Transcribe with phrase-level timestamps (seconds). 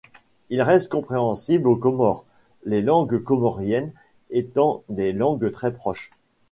[0.49, 2.25] Il reste compréhensible aux Comores,
[2.65, 3.93] les langues comoriennes
[4.31, 6.09] étant des langues très proches.